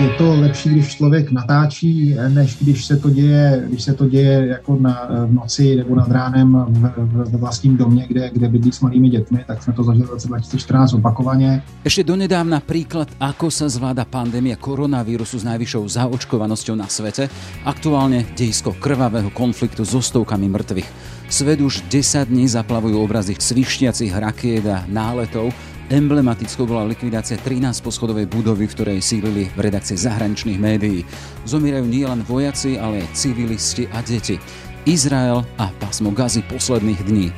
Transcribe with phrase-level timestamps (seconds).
[0.00, 4.46] je to lepší, když člověk natáčí, než když se to děje, když se to děje
[4.46, 8.72] jako na, v noci nebo nad ránem v, v, v vlastním domě, kde, kde bydlí
[8.72, 11.62] s malými dětmi, tak jsme to zažili v roce 2014 opakovaně.
[11.84, 17.28] Ešte donedávna príklad, ako sa zvláda pandémia koronavírusu s najvyššou zaočkovanosťou na svete,
[17.62, 20.88] aktuálne dejisko krvavého konfliktu so stovkami mŕtvych.
[21.28, 25.54] Svet už 10 dní zaplavujú obrazy svištiacich rakiet a náletov,
[25.92, 31.04] Emblematickou bola likvidácia 13 poschodovej budovy, v ktorej sílili v redakcii zahraničných médií.
[31.44, 34.40] Zomierajú nielen vojaci, ale aj civilisti a deti.
[34.88, 37.28] Izrael a pásmo Gazy posledných dní.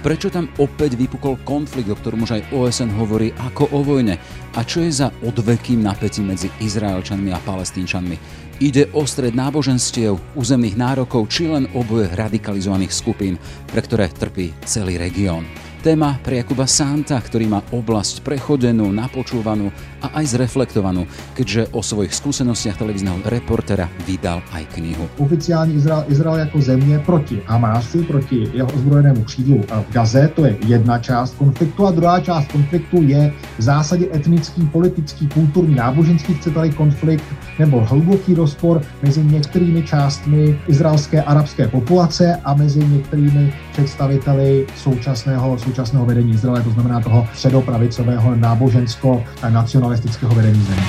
[0.00, 4.16] Prečo tam opäť vypukol konflikt, o ktorom už aj OSN hovorí ako o vojne?
[4.56, 8.16] A čo je za odvekým napätím medzi Izraelčanmi a Palestínčanmi?
[8.64, 13.36] Ide o stred náboženstiev, územných nárokov či len oboje radikalizovaných skupín,
[13.68, 15.44] pre ktoré trpí celý región.
[15.80, 19.72] Téma pre Jakuba Santa, ktorý má oblasť prechodenú, napočúvanú
[20.04, 25.08] a aj zreflektovanú, keďže o svojich skúsenostiach televízneho reportera vydal aj knihu.
[25.16, 30.56] Oficiální Izrael, Izrael jako země proti Hamásu, proti jeho ozbrojenému křídlu v Gaze, to je
[30.66, 36.68] jedna část konfliktu a druhá část konfliktu je v zásadě etnický, politický, kulturní, náboženský, chcete
[36.76, 37.24] konflikt
[37.58, 45.69] nebo hluboký rozpor mezi některými částmi izraelské arabské populace a mezi některými představiteli současného, současného
[46.04, 50.86] vedení Izraele, to znamená toho středopravicového nábožensko-nacionalistického vedení země.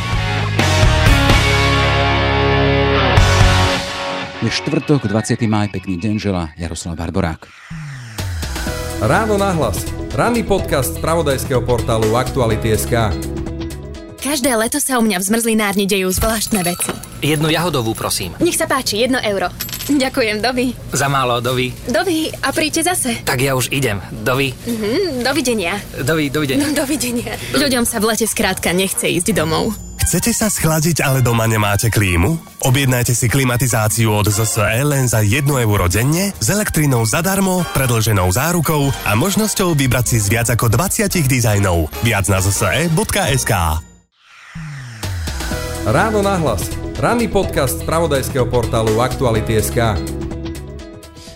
[4.42, 5.42] Je štvrtok, 20.
[5.42, 7.46] maj, pekný deň žela Jaroslav Barborák.
[9.02, 9.86] Ráno nahlas.
[10.14, 12.94] Ranný podcast z pravodajského portálu Aktuality.sk.
[14.22, 16.94] Každé leto sa u mňa v zmrzlinárni dejú zvláštne veci.
[17.26, 18.38] Jednu jahodovú, prosím.
[18.38, 19.50] Nech sa páči, jedno euro.
[19.90, 20.78] Ďakujem, dovi.
[20.94, 21.74] Za málo, dovi.
[21.90, 23.26] Dovi, a príďte zase.
[23.26, 23.98] Tak ja už idem.
[24.22, 24.54] Dovi.
[24.54, 25.74] Mhm, dovidenia.
[26.06, 26.70] Dovi, dovidenia.
[26.70, 27.34] No, dovidenia.
[27.50, 29.74] Ľuďom sa v lete skrátka nechce ísť domov.
[30.06, 32.62] Chcete sa schladiť, ale doma nemáte klímu?
[32.62, 38.90] Objednajte si klimatizáciu od ZSE len za 1 euro denne, s elektrinou zadarmo, predlženou zárukou
[39.06, 41.90] a možnosťou vybrať si z viac ako 20 dizajnov.
[42.06, 43.91] Viac na zse.sk
[45.82, 46.70] Ráno nahlas.
[47.02, 49.98] Ranný podcast z pravodajského portálu Aktuality.sk.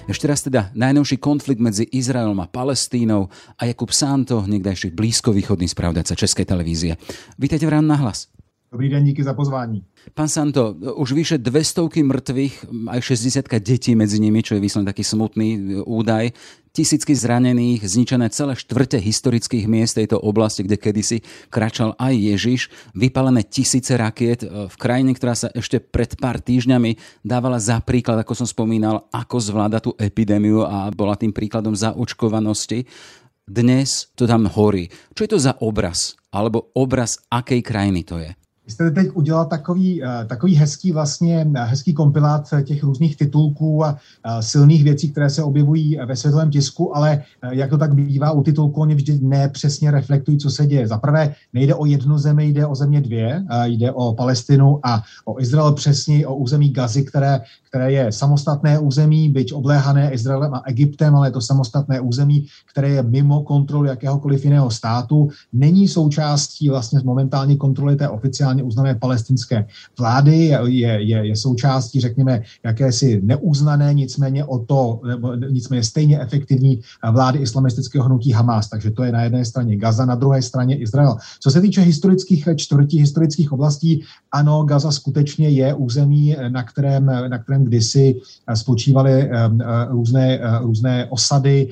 [0.05, 6.13] Ešte raz teda najnovší konflikt medzi Izraelom a Palestínou a Jakub Santo, niekdajší blízkovýchodný spravodajca
[6.13, 6.93] Českej televízie.
[7.41, 8.29] Vítajte v Ráno nahlas.
[8.75, 9.83] Dobrý den, díky za pozvání.
[10.13, 14.99] Pán Santo, už vyše 200 mŕtvych, aj 60 detí medzi nimi, čo je vyslovene taký
[14.99, 16.35] smutný e, údaj.
[16.75, 23.47] Tisícky zranených, zničené celé štvrte historických miest tejto oblasti, kde kedysi kračal aj Ježiš, vypalené
[23.47, 28.43] tisíce rakiet e, v krajine, ktorá sa ešte pred pár týždňami dávala za príklad, ako
[28.43, 32.83] som spomínal, ako zvláda tú epidémiu a bola tým príkladom zaočkovanosti.
[33.47, 34.91] Dnes to tam horí.
[35.15, 36.19] Čo je to za obraz?
[36.35, 38.35] Alebo obraz akej krajiny to je?
[38.65, 43.85] Vy jste teď udělal takový, eh, takový hezký vlastně, eh, hezký kompilát těch různých titulků
[43.85, 43.97] a
[44.39, 48.43] silných věcí, které se objevují ve světovém tisku, ale eh, jak to tak bývá u
[48.43, 50.87] titulků, oni vždy nepřesně reflektují, co se děje.
[50.87, 55.41] Za prvé nejde o jednu zemi, jde o země dvě, jde o Palestinu a o
[55.41, 61.15] Izrael přesně, o území Gazy, které, které je samostatné území, byť obléhané Izraelem a Egyptem,
[61.15, 66.99] ale je to samostatné území, které je mimo kontrolu jakéhokoliv jiného státu, není součástí vlastně
[67.03, 69.65] momentální kontroly té oficiální oficiálně uznané palestinské
[69.97, 76.81] vlády, je, je, je součástí, řekněme, jakési neuznané, nicméně o to, nebo nicméně stejně efektivní
[77.11, 78.69] vlády islamistického hnutí Hamas.
[78.69, 81.17] Takže to je na jedné straně Gaza, na druhé straně Izrael.
[81.39, 87.37] Co se týče historických čtvrtí, historických oblastí, ano, Gaza skutečně je území, na kterém, na
[87.37, 88.15] kterém kdysi
[88.53, 91.69] spočívaly eh, eh, různé, eh, různé osady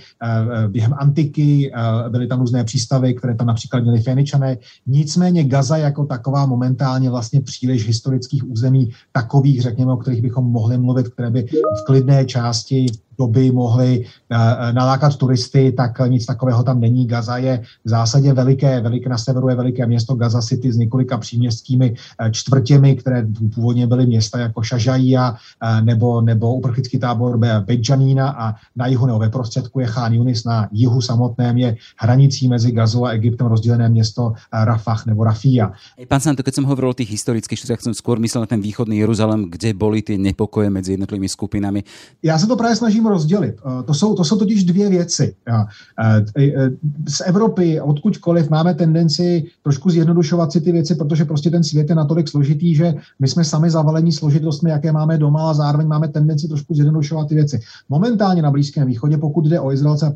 [0.68, 1.72] během antiky,
[2.10, 4.58] byly tam různé přístavy, které tam například měly Feničané.
[4.88, 10.46] Nicméně Gaza jako taková moment momentálně vlastně příliš historických území takových, řekněme, o kterých bychom
[10.46, 12.86] mohli mluvit, které by v klidné části
[13.18, 17.08] doby mohli eh, eh, nalákat turisty, tak nic takového tam není.
[17.08, 21.18] Gaza je v zásadě veliké, veliké na severu je veliké město Gaza City s několika
[21.18, 25.36] příměstskými eh, čtvrtěmi, které původně byly města jako Šažajíja
[25.82, 30.68] nebo, nebo uprchlický tábor Bejjanína a na jihu nebo ve prostředku je Chán Yunis, na
[30.72, 35.72] jihu samotném je hranicí mezi Gazou a Egyptem rozdělené město Rafah nebo Rafia.
[36.08, 39.02] Pán Santo, keď som hovoril o tých historických štvrtiach, som skôr myslel na ten východný
[39.02, 41.84] Jeruzalem, kde boli tie nepokoje medzi jednotlivými skupinami.
[42.24, 43.56] Já se to právě snažím musím rozdělit.
[43.60, 45.36] Eh, to jsou, to jsou totiž dvě věci.
[45.48, 46.70] Eh, eh,
[47.08, 51.96] z Evropy, odkudkoliv, máme tendenci trošku zjednodušovat si ty věci, protože prostě ten svět je
[51.96, 56.48] natolik složitý, že my jsme sami zavalení složitostmi, jaké máme doma a zároveň máme tendenci
[56.48, 57.60] trošku zjednodušovat ty věci.
[57.90, 60.12] Momentálně na Blízkém východě, pokud jde o Izraelce a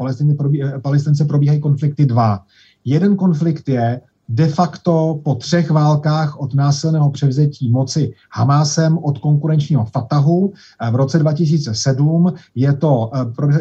[0.81, 2.39] Palestince, probíhají konflikty dva.
[2.86, 9.85] Jeden konflikt je de facto po třech válkách od násilného převzetí moci Hamásem od konkurenčního
[9.85, 10.53] Fatahu
[10.91, 12.33] v roce 2007.
[12.56, 13.12] Je to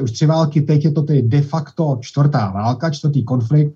[0.03, 3.75] už tři války, teď je to tedy de facto čtvrtá válka, čtvrtý konflikt.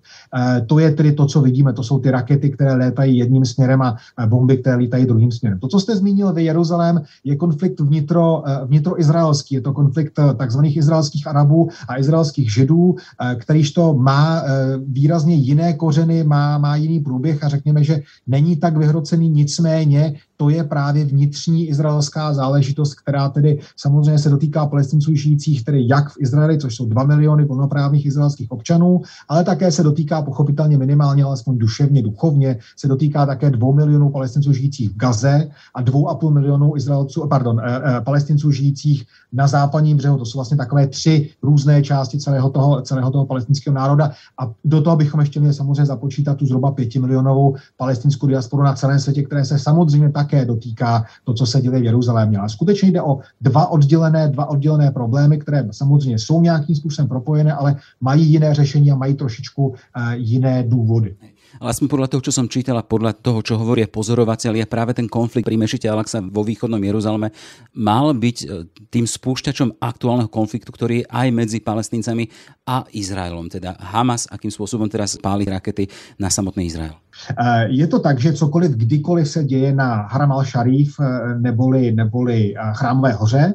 [0.66, 3.96] To je tedy to, co vidíme, to jsou ty rakety, které létají jedním směrem a
[4.26, 5.58] bomby, které létají druhým směrem.
[5.58, 11.26] To, co jste zmínil vy, Jeruzalém, je konflikt vnitro, vnitroizraelský, je to konflikt takzvaných izraelských
[11.26, 12.94] Arabů a izraelských Židů,
[13.38, 14.42] kterýž to má
[14.86, 20.48] výrazně jiné kořeny, má, má jiný průběh a řekněme, že není tak vyhrocený, nicméně to
[20.48, 26.16] je právě vnitřní izraelská záležitost, která tedy samozřejmě se dotýká palestinců žijících tedy jak v
[26.20, 31.58] Izraeli, což jsou 2 miliony plnoprávných izraelských občanů, ale také se dotýká pochopitelně minimálně, alespoň
[31.58, 37.28] duševně, duchovně, se dotýká také 2 milionů palestinců žijících v Gaze a 2,5 milionů Izraelců,
[37.28, 40.18] pardon, eh, eh, palestinců žijících na západním břehu.
[40.18, 44.10] To jsou vlastně takové tři různé části celého toho, celého toho palestinského národa.
[44.38, 48.98] A do toho bychom ještě měli samozřejmě započítat tu zhruba pětimilionovou palestinskou diasporu na celém
[48.98, 52.38] světě, které se samozřejmě také dotýká to, co se děje v Jeruzalémě.
[52.38, 57.52] Ale skutečně jde o dva oddělené, dva oddělené problémy, které samozřejmě jsou nějakým způsobem propojené,
[57.52, 59.74] ale mají jiné řešení a mají trošičku uh,
[60.14, 61.16] jiné důvody.
[61.58, 65.10] Ale aspoň podľa toho, čo som čítal a podľa toho, čo hovoria pozorovateľia, práve ten
[65.10, 67.34] konflikt pri mešite Alaksa vo východnom Jeruzaleme
[67.74, 68.46] mal byť e,
[68.86, 72.30] tým spúšťačom aktuálneho konfliktu, ktorý je aj medzi palestíncami
[72.70, 73.50] a Izraelom.
[73.50, 75.90] Teda Hamas, akým spôsobom teraz páli rakety
[76.22, 76.94] na samotný Izrael.
[77.38, 82.54] Eh, je to tak, že cokoliv kdykoliv se děje na Haram al-Sharif eh, neboli, neboli
[82.56, 83.54] eh, chrámové hoře,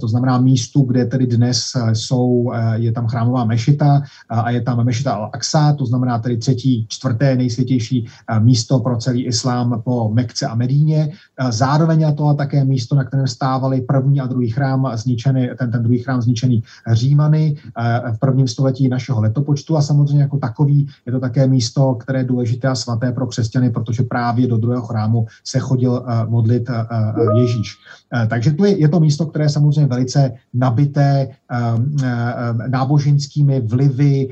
[0.00, 1.62] to znamená místu, kde tedy dnes
[1.92, 7.36] jsou, je tam chrámová mešita a je tam mešita al-Aqsa, to znamená tedy třetí, čtvrté
[7.36, 8.06] nejsvětější
[8.38, 11.12] místo pro celý islám po Mekce a Medíně.
[11.50, 15.82] Zároveň je to také místo, na kterém stávali první a druhý chrám zničený, ten, ten
[15.82, 16.62] druhý chrám zničený
[16.92, 17.56] Římany
[18.12, 22.24] v prvním století našeho letopočtu a samozřejmě jako takový je to také místo, které je
[22.24, 26.70] důležité důležité a svaté pro křesťany, protože právě do druhého chrámu se chodil eh, modlit
[26.70, 27.76] eh, eh, Ježíš.
[28.28, 31.28] Takže to je, je to místo, které je samozřejmě velice nabité
[32.70, 34.30] náboženskými vlivy,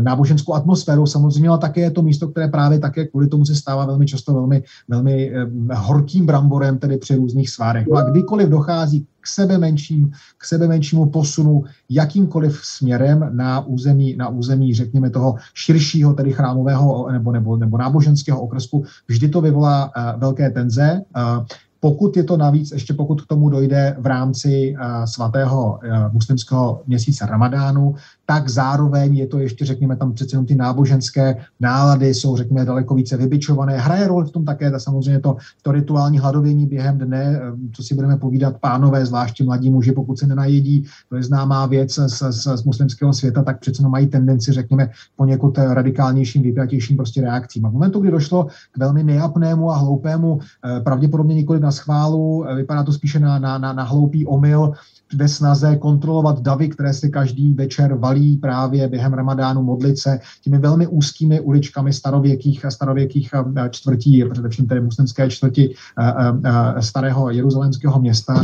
[0.00, 3.86] náboženskou atmosférou samozřejmě, ale také je to místo, které právě také kvůli tomu se stává
[3.86, 5.32] velmi často velmi, velmi
[5.72, 7.86] horkým bramborem, tedy při různých svárech.
[7.88, 14.16] No a kdykoliv dochází k sebe menším, k sebe menšímu posunu jakýmkoliv směrem na území,
[14.16, 19.84] na území, řekněme, toho širšího, tedy chrámového nebo, nebo, nebo náboženského okresku, vždy to vyvolá
[19.84, 21.02] uh, velké tenze.
[21.16, 21.44] Uh,
[21.80, 26.82] pokud je to navíc, ještě pokud k tomu dojde v rámci uh, svatého uh, muslimského
[26.86, 27.94] měsíce Ramadánu,
[28.26, 32.94] tak zároveň je to ještě, řekněme, tam přece jenom ty náboženské nálady jsou, řekněme, daleko
[32.94, 33.78] více vybičované.
[33.78, 37.82] Hraje roli v tom také ta, samozřejmě to, to rituální hladovění během dne, eh, co
[37.82, 42.32] si budeme povídat, pánové, zvláště mladí muži, pokud se nenajedí, to je známá věc z,
[42.32, 47.66] z, z muslimského světa, tak přece mají tendenci, řekněme, poněkud radikálnějším, vypjatějším prostě reakcím.
[47.66, 52.48] A v momentu, kdy došlo k velmi nejapnému a hloupému, eh, pravděpodobně nikoli na schválu,
[52.48, 54.72] eh, vypadá to spíše na, na, na, na hloupý omyl,
[55.14, 60.58] ve snaze kontrolovat davy, které si každý večer valí právě během ramadánu modlit se těmi
[60.58, 66.12] velmi úzkými uličkami starověkých a starověkých eh, čtvrtí, především tedy muslimské čtvrti eh,
[66.44, 68.42] eh, starého jeruzalémského města,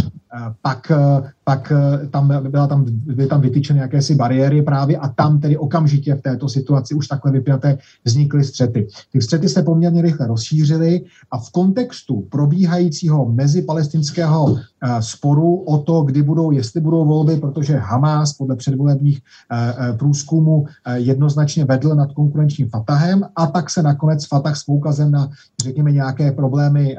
[0.63, 0.93] pak,
[1.45, 1.73] pak
[2.11, 6.49] tam, byla tam, byly tam vytyčeny jakési bariéry právě a tam tedy okamžitě v této
[6.49, 8.87] situaci už takhle vypjaté vznikly střety.
[9.13, 14.57] Ty střety se poměrně rychle rozšířily a v kontextu probíhajícího mezipalestinského
[15.01, 19.21] sporu o to, kdy budou jestli budou volby, protože Hamas podle předvolebních
[19.53, 24.65] eh, eh, průzkumů eh, jednoznačně vedl nad konkurenčním Fatahem a tak se nakonec Fatah s
[24.65, 25.31] poukazem na,
[25.63, 26.97] řekněme, nějaké problémy,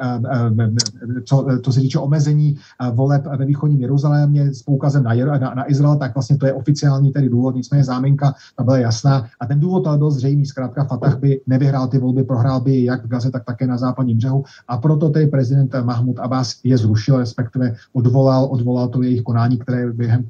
[1.25, 2.55] co, to se týče omezení
[2.93, 7.11] voleb ve východním Jeruzalémě s poukazem na, na, na Izrael, tak vlastně to je oficiální
[7.11, 9.25] tedy důvod, nicméně záminka ta byla jasná.
[9.39, 13.05] A ten důvod ale byl zřejmý, zkrátka Fatah by nevyhrál ty volby, prohrál by jak
[13.05, 14.43] v Gaze, tak také na západním břehu.
[14.67, 19.57] A proto tedy prezident Mahmud Abbas je zrušil, respektive odvolal, odvolal to jejich konání jednání,
[19.57, 20.29] které během,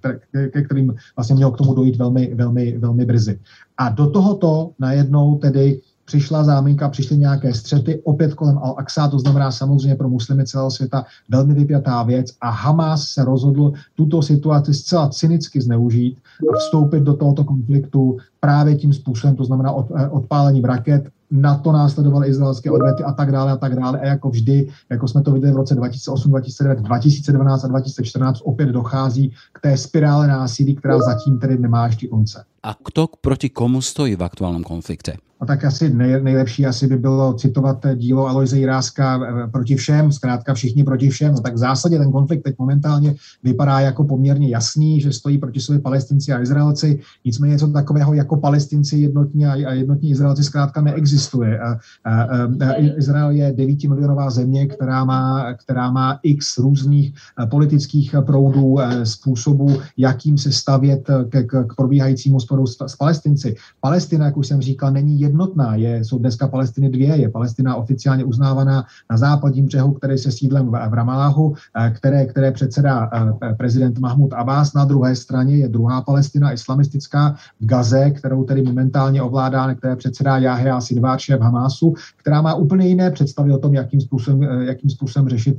[0.52, 3.40] ke kterým vlastně mělo k tomu dojít velmi, velmi, velmi brzy.
[3.78, 9.52] A do tohoto najednou tedy přišla záminka, přišly nějaké střety, opět kolem Al-Aqsa, to znamená
[9.52, 15.10] samozřejmě pro muslimy celého světa velmi vypjatá věc a Hamas se rozhodl tuto situaci zcela
[15.10, 16.18] cynicky zneužít
[16.54, 21.58] a vstoupit do tohoto konfliktu právě tím způsobem, to znamená od, eh, odpálením raket, na
[21.58, 24.00] to následovaly izraelské odvety a tak dále a tak dále.
[24.00, 28.70] A jako vždy, jako jsme to viděli v roce 2008, 2009, 2012 a 2014, opět
[28.70, 32.44] dochází k té spirále násilí, která zatím tedy nemá ještě konce.
[32.64, 35.14] A kto proti komu stojí v aktuálnom konflikte?
[35.44, 39.20] A tak asi nej, nejlepší asi by bylo citovat dílo Aloise Jiráska
[39.52, 41.34] proti všem, zkrátka všichni proti všem.
[41.34, 45.60] No tak v zásadě ten konflikt teď momentálně vypadá jako poměrně jasný, že stojí proti
[45.60, 47.00] sobě palestinci a Izraelci.
[47.26, 51.60] Nicméně něco takového jako palestinci jednotní a jednotní Izraelci zkrátka neexistuje.
[51.60, 57.14] A, a, a, Izrael je 9 milionová země, která má, která má x různých
[57.50, 63.56] politických proudů, způsobů, jakým se stavět k, k, k probíhajícímu sporu s, s Palestinci.
[63.82, 65.76] Palestina, jak už jsem říkal, není jednotná.
[65.76, 67.18] Je, jsou dneska Palestiny dvě.
[67.18, 71.56] Je Palestina oficiálně uznávaná na západním břehu, který se sídlem v, v Ramaláhu,
[71.94, 73.10] které, které předsedá
[73.58, 74.74] prezident Mahmud Abbas.
[74.74, 80.38] Na druhé straně je druhá Palestina islamistická v Gaze, kterou tedy momentálně ovládá, které předsedá
[80.38, 85.30] Jahja Sinvar, šéf Hamásu, která má úplně jiné představy o tom, jakým způsobem, jakým způsobem
[85.30, 85.58] řešit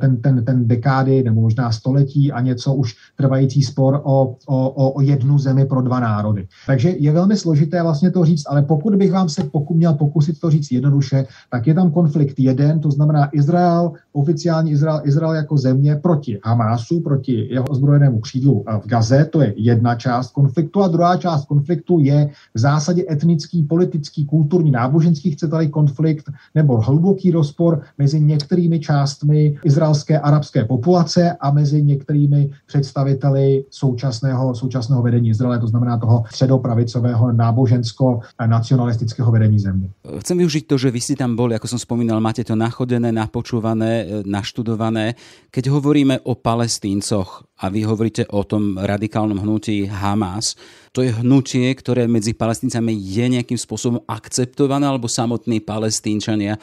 [0.00, 5.00] ten, ten, ten dekády nebo možná století a něco už trvající spor o, o, o
[5.00, 6.46] jednu zemi pro dva národy.
[6.66, 10.40] Takže je velmi složité vlastně to říct, ale pokud bych vám se pokud měl pokusit
[10.40, 15.56] to říct jednoduše, tak je tam konflikt jeden, to znamená Izrael, oficiální Izrael, Izrael jako
[15.56, 20.88] země proti Hamásu, proti jeho ozbrojenému křídlu v Gaze, to je jedna část konfliktu a
[20.88, 27.80] druhá část konfliktu je v zásadě etnický, politický, kulturní, náboženský, chcete konflikt nebo hluboký rozpor
[27.98, 35.66] mezi některými částmi izraelské arabské populace a mezi některými představiteli současného, současného vedení Izraele, to
[35.66, 39.88] znamená toho středopravicového nábožensko-nacionalistického vedení země.
[40.18, 44.22] Chcem využiť to, že vy si tam boli, ako som spomínal, máte to nachodené, napočúvané,
[44.26, 45.14] naštudované.
[45.50, 50.54] Keď hovoríme o palestíncoch a vy hovoríte o tom radikálnom hnutí Hamas,
[50.92, 56.60] to je hnutie, ktoré medzi palestíncami je nejakým spôsobom akceptované, alebo samotní palestínčania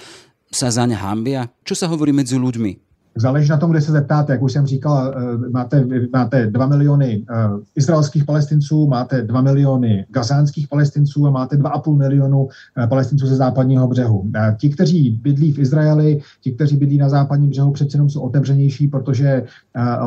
[0.49, 1.53] sa zaň hambia?
[1.61, 2.88] Čo sa hovorí medzi ľuďmi?
[3.19, 4.33] Záleží na tom, kde se zeptáte.
[4.33, 7.35] Jak už jsem říkal, eh, máte, máte 2 miliony eh,
[7.75, 12.47] izraelských palestinců, máte 2 miliony gazánských palestinců a máte 2,5 milionu
[12.77, 14.31] eh, palestinců ze západního břehu.
[14.57, 18.87] Ti, kteří bydlí v Izraeli, ti, kteří bydlí na západním břehu, přece jenom jsou otevřenější,
[18.87, 19.43] protože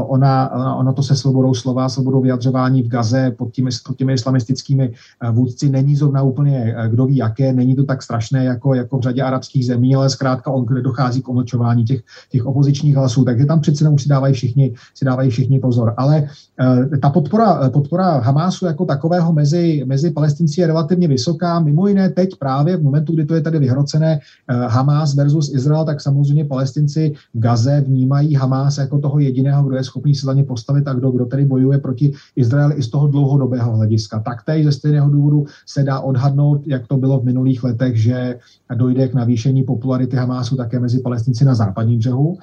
[0.06, 4.92] ona, ona to se svobodou slova, svobodou vyjadřování v Gaze pod těmi, pod těmi islamistickými
[5.32, 9.22] vůdci není zrovna úplně kdo ví jaké, není to tak strašné jako, jako v řadě
[9.22, 12.00] arabských zemí, ale zkrátka on, dochází k omlčování těch,
[12.30, 15.94] těch opozičních hlasů, takže tam přece už si dávají všichni, si dávají všichni pozor.
[15.96, 21.60] Ale uh, ta podpora, podpora Hamásu jako takového mezi, mezi palestinci je relativně vysoká.
[21.60, 25.84] Mimo jiné teď právě v momentu, kdy to je tady vyhrocené uh, Hamás versus Izrael,
[25.84, 30.32] tak samozřejmě palestinci v Gaze vnímají Hamás jako toho jediného, kdo je schopný se za
[30.32, 34.20] ně postavit a kdo, kdo tedy bojuje proti Izraeli i z toho dlouhodobého hlediska.
[34.20, 38.38] Taktéž ze stejného důvodu se dá odhadnout, jak to bylo v minulých letech, že
[38.74, 42.38] dojde k navýšení popularity Hamásu také mezi palestinci na západním břehu.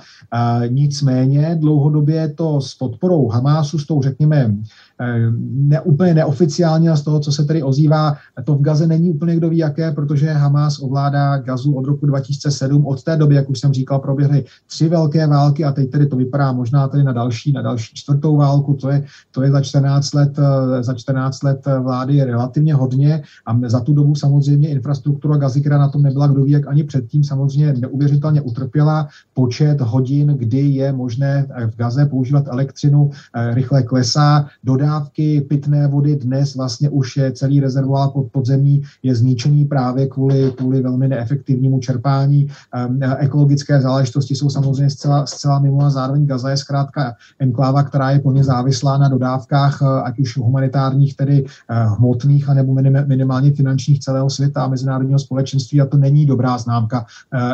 [0.67, 4.55] Nicméně dlouhodobě to s podporou Hamásu, s tou řekněme
[5.01, 9.11] Eh, ne, úplně neoficiálně a z toho, co se tady ozývá, to v Gaze není
[9.11, 12.85] úplně kdo ví jaké, protože Hamas ovládá Gazu od roku 2007.
[12.85, 16.15] Od té doby, jak už jsem říkal, proběhly tři velké války a teď tedy to
[16.15, 20.13] vypadá možná tady na další, na další čtvrtou válku, to je, to je za 14
[20.13, 25.61] let, eh, za 14 let vlády relativně hodně a za tu dobu samozřejmě infrastruktura Gazy,
[25.61, 29.07] která na tom nebyla kdo ví jak ani předtím, samozřejmě neuvěřitelně utrpěla.
[29.33, 34.45] Počet hodin, kdy je možné v Gaze používat elektřinu, eh, rychle klesá.
[34.63, 40.07] Dodá dodávky pitné vody dnes vlastně už je celý rezervoár pod podzemí je zničený právě
[40.07, 42.49] kvůli, kvůli velmi neefektivnímu čerpání.
[42.87, 48.11] Um, ekologické záležitosti jsou samozřejmě zcela, zcela mimo a zároveň Gaza je zkrátka enkláva, která
[48.11, 53.99] je plně závislá na dodávkách, eh, ať už humanitárních, tedy hmotných, anebo minim, minimálně finančních
[53.99, 57.05] celého světa a mezinárodního společenství a to není dobrá známka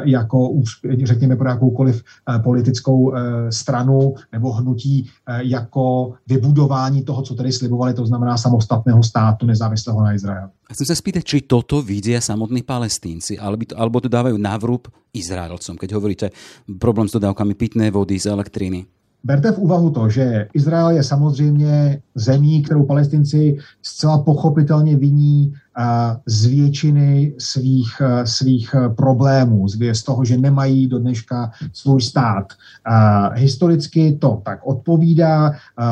[0.03, 0.49] jako,
[1.03, 3.13] řekněme, pro jakoukoliv uh, politickou uh,
[3.53, 5.05] stranu nebo hnutí
[5.37, 10.49] jako vybudování toho, co tady slibovali, to znamená samostatného státu nezávislého na Izraeli.
[10.65, 15.77] Chcem sa spýtať, či toto vidia samotní palestínci, alebo to, alebo to dávajú navrúb Izraelcom,
[15.77, 16.27] keď hovoríte
[16.81, 18.89] problém s dodávkami pitné vody z elektriny.
[19.21, 25.53] Berte v úvahu to, že Izrael je samozřejmě zemí, kterou palestinci zcela pochopitelně viní
[26.25, 32.45] z většiny svých, svých problémů, z toho, že nemají do dneška svůj stát.
[33.33, 35.51] Historicky to tak odpovídá.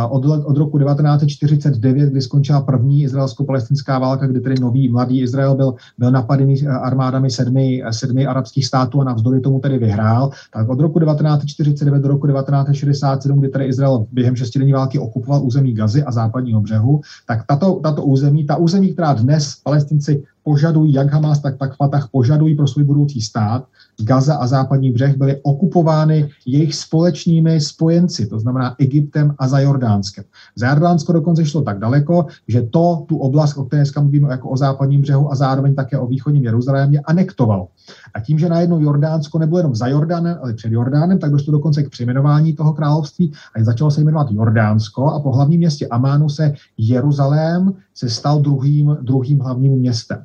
[0.09, 5.75] Od, od roku 1949, kdy skončila první izraelsko-palestinská válka, kdy tedy nový mladý Izrael byl,
[5.97, 10.99] byl napadený armádami sedmi, sedmi arabských států a navzdory tomu tedy vyhrál, tak od roku
[10.99, 16.61] 1949 do roku 1967, kdy tedy Izrael během šestidenní války okupoval území Gazy a západního
[16.61, 21.75] břehu, tak tato, tato území, ta území, která dnes palestinci požadují, jak Hamas, tak, tak
[21.75, 23.65] Fatah požadují pro svůj budoucí stát,
[24.01, 30.23] Gaza a západní břeh byly okupovány jejich společnými spojenci, to znamená Egyptem a za Jordánskem.
[30.55, 34.49] Za Jordánsko dokonce šlo tak daleko, že to tu oblast, o které dneska mluvíme jako
[34.49, 37.67] o západním břehu a zároveň také o východním Jeruzalémě, anektovalo.
[38.13, 41.83] A tím, že najednou Jordánsko nebylo jenom za Jordánem, ale před Jordánem, tak došlo dokonce
[41.83, 46.53] k přejmenování toho království a začalo se jmenovat Jordánsko a po hlavním městě Amánu se
[46.77, 50.23] Jeruzalém se stal druhým, druhým hlavním městem.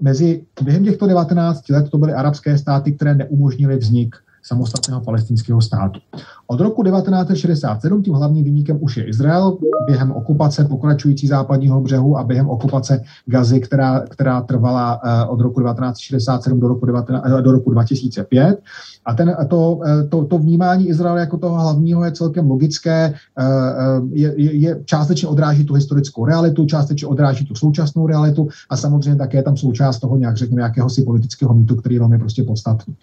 [0.00, 6.00] Mezi, během těchto 19 let to byly arabské státy, které neumožnily vznik samostatného palestinského státu.
[6.50, 12.24] Od roku 1967 tím hlavním výnikem už je Izrael během okupace pokračující západního břehu a
[12.24, 17.52] během okupace Gazy, která, která trvala uh, od roku 1967 do roku, 19, uh, do
[17.52, 18.60] roku 2005.
[19.04, 23.14] A ten, to, eh, to, to vnímání Izraele jako toho hlavního je celkem logické,
[24.12, 29.16] je, je, je částečně odráží tu historickou realitu, částečně odráží tu současnou realitu a samozřejmě
[29.16, 32.94] také tam součást toho nějak, řekněme, jakéhosi politického mýtu, který je velmi prostě podstatný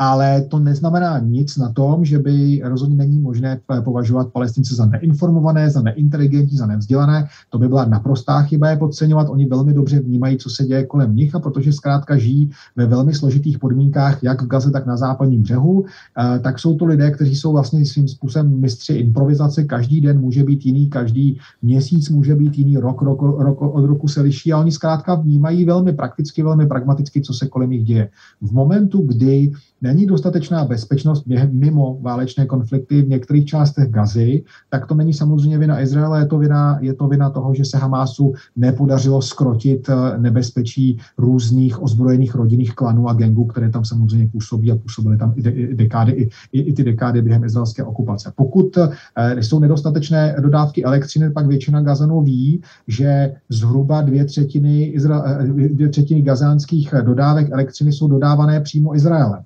[0.00, 5.70] ale to neznamená nic na tom, že by rozhodně není možné považovat Palestince za neinformované,
[5.70, 7.28] za neinteligentní, za nevzdělané.
[7.50, 9.28] To by byla naprostá chyba je podceňovat.
[9.28, 13.14] Oni velmi dobře vnímají, co se děje kolem nich a protože zkrátka žijí ve velmi
[13.14, 17.36] složitých podmínkách, jak v Gaze, tak na západním břehu, eh, tak jsou to lidé, kteří
[17.36, 19.64] jsou vlastně svým způsobem mistři improvizace.
[19.64, 24.08] Každý den může být jiný, každý měsíc může být jiný, rok, rok, rok od roku
[24.08, 28.08] se liší a oni zkrátka vnímají velmi prakticky, velmi pragmaticky, co se kolem nich děje.
[28.40, 34.94] V momentu, kdy není dostatečná bezpečnost mimo válečné konflikty v některých částech Gazy, tak to
[34.94, 39.22] není samozřejmě vina Izraele, je to vina, je to vina toho, že se Hamásu nepodařilo
[39.22, 45.18] skrotit eh, nebezpečí různých ozbrojených rodinných klanů a gangů, které tam samozřejmě působí a působily
[45.18, 48.32] tam i, de, i dekády, i, i, i ty dekády během izraelské okupace.
[48.36, 55.24] Pokud e, jsou nedostatečné dodávky elektřiny, pak většina Gazanů ví, že zhruba dvě třetiny, Izra,
[55.26, 59.42] eh, dvě třetiny gazánských dodávek elektřiny jsou dodávané přímo Izraelem.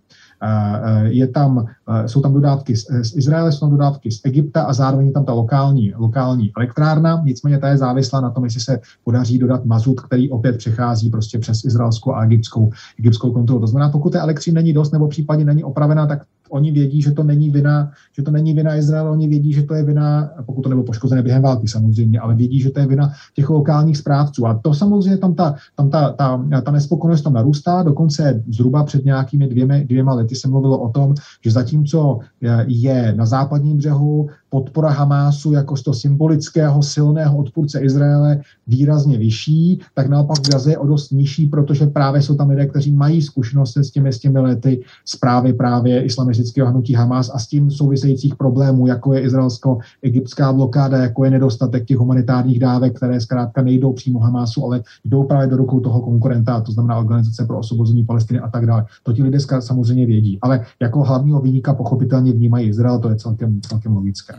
[1.05, 1.67] Je tam,
[2.07, 5.25] jsou tam dodávky z, z Izraele, jsou tam dodávky z Egypta a zároveň je tam
[5.25, 10.01] ta lokální, lokální elektrárna, nicméně ta je závislá na tom, jestli se podaří dodat mazut,
[10.01, 13.61] který opět přechází prostě přes izraelskou a egyptskou, egyptskou kontrolu.
[13.61, 16.23] To znamená, pokud té elektřiny není dost nebo případně není opravená, tak
[16.55, 19.75] oni vědí, že to není vina, že to není vina Izraele, oni vědí, že to
[19.75, 23.13] je vina, pokud to nebylo poškozené během války samozřejmě, ale vědí, že to je vina
[23.35, 24.47] těch lokálních správců.
[24.47, 29.05] A to samozřejmě tam ta, tam ta, ta, ta nespokojenost tam narůstá, dokonce zhruba před
[29.05, 32.19] nějakými dvěma, dvěma lety se mluvilo o tom, že zatímco
[32.67, 40.09] je na západním břehu podpora Hamásu jako toho symbolického silného odpůrce Izraele výrazně vyšší, tak
[40.09, 43.77] naopak v Gaze je o dost nižší, protože právě jsou tam lidé, kteří mají zkušenost
[43.77, 46.03] s těmi, s těmi lety zprávy právě
[46.45, 51.85] islamistického hnutí Hamas a s tím souvisejících problémů, jako je izraelsko-egyptská blokáda, jako je nedostatek
[51.85, 56.61] těch humanitárních dávek, které zkrátka nejdou přímo Hamásu, ale jdou právě do rukou toho konkurenta,
[56.61, 58.85] to znamená Organizace pro osvobození Palestiny a tak dále.
[59.03, 63.61] To ti lidé samozřejmě vědí, ale jako hlavního výnika pochopitelně vnímají Izrael, to je celkem,
[63.61, 64.35] celkem logické.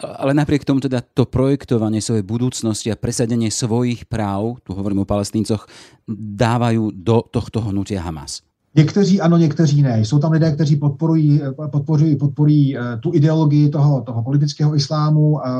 [0.00, 5.10] Ale napriek tomu teda to projektovanie svojej budúcnosti a presadenie svojich práv, tu hovorím o
[5.10, 5.68] palestíncoch,
[6.08, 8.49] dávajú do tohto hnutia Hamas.
[8.74, 10.00] Někteří ano, někteří ne.
[10.00, 15.40] Jsou tam lidé, kteří podporují, podporují, podporují eh, tu ideologii toho, toho politického islámu.
[15.46, 15.50] Eh,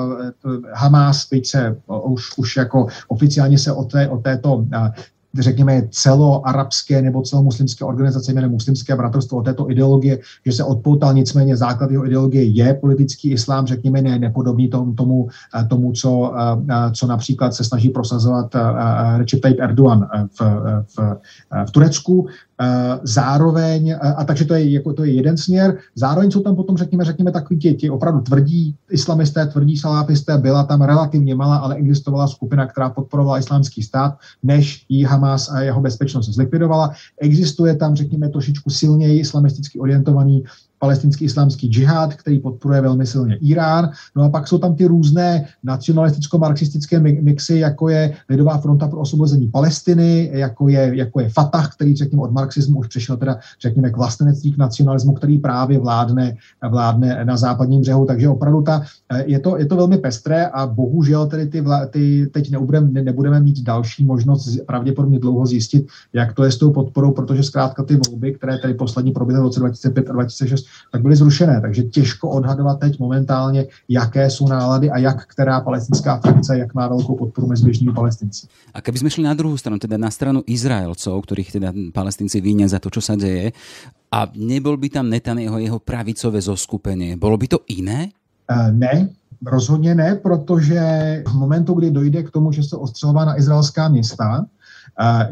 [0.75, 4.92] Hamas teď se už, už jako oficiálně se o, té, o této eh,
[5.38, 11.57] řekněme, celoarabské nebo celomuslimské organizace jménem Muslimské bratrstvo od této ideologie, že se odpoutal, nicméně
[11.57, 15.29] základ jeho ideologie je politický islám, řekněme, ne nepodobný tomu, tomu,
[15.68, 16.35] tomu co,
[16.92, 18.57] co například se snaží prosazovat
[19.16, 20.09] Recep Tayyip Erdogan
[20.40, 20.40] v,
[20.96, 21.16] v,
[21.66, 22.27] v Turecku.
[22.62, 26.57] Eh, zároveň, eh, a takže to je, jako, to je jeden směr, zároveň jsou tam
[26.57, 31.57] potom, řekněme, řekněme takový ti, ti opravdu tvrdí islamisté, tvrdí salápisté, byla tam relativně malá,
[31.57, 36.92] ale existovala skupina, která podporovala islámský stát, než ji Hamas a jeho bezpečnost zlikvidovala.
[37.20, 40.44] Existuje tam, řekněme, trošičku silněji islamisticky orientovaný
[40.81, 43.90] palestinský islámský džihad, který podporuje velmi silně Irán.
[44.16, 49.49] No a pak jsou tam ty různé nacionalisticko-marxistické mixy, jako je Lidová fronta pro osvobození
[49.49, 53.97] Palestiny, jako je, jako je Fatah, který řekněme od marxismu už přešel teda řekněme k
[53.97, 56.37] vlastenectví, k nacionalismu, který právě vládne,
[56.71, 58.07] vládne na západním břehu.
[58.07, 58.83] Takže opravdu ta,
[59.25, 63.40] je, to, je to velmi pestré a bohužel tedy ty, vla, ty teď nebudeme, nebudeme
[63.40, 68.01] mít další možnost pravděpodobně dlouho zjistit, jak to je s tou podporou, protože zkrátka ty
[68.09, 71.61] volby, které tady poslední proběhly v roce 2005 a 2006, tak byly zrušené.
[71.61, 76.88] Takže těžko odhadovat teď momentálně, jaké jsou nálady a jak která palestinská frakce, jak má
[76.88, 78.46] velkou podporu mezi běžnými palestinci.
[78.74, 82.68] A keby jsme šli na druhou stranu, teda na stranu Izraelcov, kterých teda palestinci víně
[82.68, 83.52] za to, co se děje,
[84.12, 88.09] a nebol by tam Netanyahu jeho pravicové zoskupení, bylo by to jiné?
[88.50, 89.09] Uh, ne,
[89.46, 90.80] rozhodně ne, protože
[91.28, 94.46] v momentu, kdy dojde k tomu, že se ostřelová na izraelská města,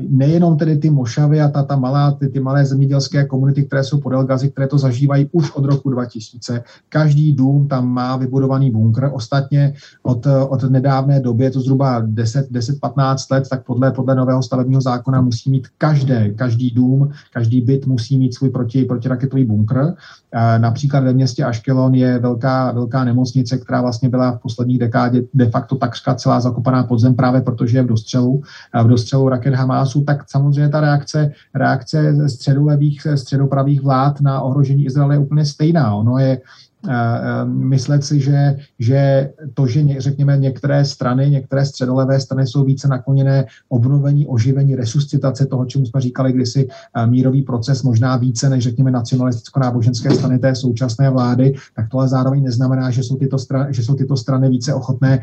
[0.09, 4.01] Nejenom tedy ty mošavy a ta, ta malá, ty, ty malé zemědělské komunity, které jsou
[4.01, 6.63] podél Gazy, které to zažívají už od roku 2000.
[6.89, 9.11] Každý dům tam má vybudovaný bunkr.
[9.13, 14.81] Ostatně od, od nedávné doby, je to zhruba 10-15 let, tak podle, podle nového stavebního
[14.81, 19.95] zákona musí mít každé, každý dům, každý byt musí mít svůj proti, protiraketový bunkr.
[20.59, 25.51] Například ve městě Aškelon je velká, velká nemocnice, která vlastně byla v posledních dekádě de
[25.51, 28.43] facto takřka celá zakopaná pod zem právě protože je v dostřelu,
[28.85, 35.15] v dostřelu raket Hamásu, tak samozřejmě ta reakce, reakce středolevých, středopravých vlád na ohrožení Izraele
[35.15, 35.95] je úplně stejná.
[35.95, 36.41] Ono je
[37.45, 43.47] myslet si, že, že to, že řekněme některé strany, některé středolevé strany jsou více nakloněné
[43.69, 48.91] obnovení, oživení, resuscitace toho, čemu jsme říkali kdysi eh, mírový proces, možná více než řekněme
[48.91, 53.83] nacionalisticko-náboženské strany té současné vlády, tak to ale zároveň neznamená, že jsou tyto strany, že
[53.83, 55.21] jsou tyto strany více ochotné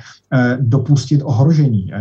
[0.60, 1.92] dopustit ohrožení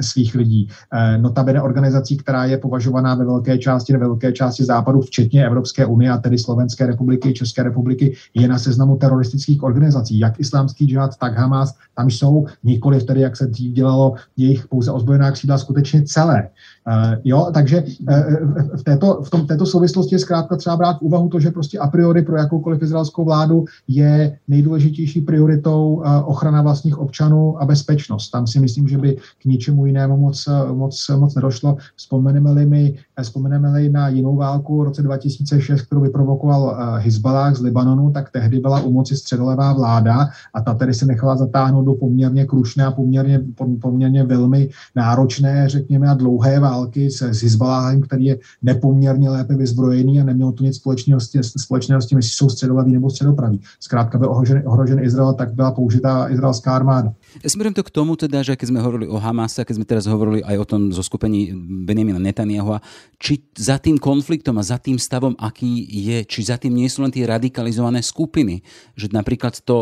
[0.00, 0.68] svých lidí.
[1.16, 6.10] Notabene organizací, která je považovaná ve velké části, ve velké části západu, včetně Evropské unie
[6.10, 11.38] a tedy Slovenské republiky, České republiky, je na seznamu teroristických organizací, jak islámský džihad, tak
[11.38, 16.48] Hamas, tam jsou nikoli tedy, jak se dřív dělalo, jejich pouze ozbrojená křídla skutečně celé.
[16.88, 21.02] Uh, jo, takže uh, v, této, v tom, této souvislosti je zkrátka třeba brát v
[21.02, 26.62] úvahu to, že prostě a priori pro jakoukoliv izraelskou vládu je nejdůležitější prioritou uh, ochrana
[26.62, 28.30] vlastních občanů a bezpečnost.
[28.30, 31.76] Tam si myslím, že by k ničemu jinému moc, moc, moc nedošlo.
[31.96, 38.30] Vzpomeneme-li, mi, vzpomeneme-li na jinou válku v roce 2006, kterou vyprovokoval Hezbollah z Libanonu, tak
[38.30, 42.84] tehdy byla u moci středolevá vláda a ta tedy se nechala zatáhnout do poměrně krušné
[42.84, 43.40] a poměrně,
[43.80, 49.54] poměrně velmi náročné, řekněme, a dlouhé války války se, s Hezbaláhem, který je nepoměrně lépe
[49.54, 53.60] vyzbrojený a nemělo to nic společného s, společného s tím, jestli jsou středoleví nebo středopraví.
[53.80, 57.14] Zkrátka byl ohrožen, ohrožen Izrael, tak byla použitá izraelská armáda.
[57.46, 60.42] Smerujem to k tomu teda, že keď sme hovorili o Hamase, keď sme teraz hovorili
[60.42, 61.50] aj o tom zo skupení
[61.86, 62.78] Benjamina Netanyahu,
[63.18, 67.02] či za tým konfliktom a za tým stavom, aký je, či za tým nie sú
[67.06, 68.62] len tie radikalizované skupiny,
[68.98, 69.76] že napríklad to